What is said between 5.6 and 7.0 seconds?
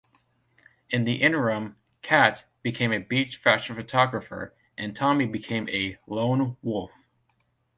a "lone wolf".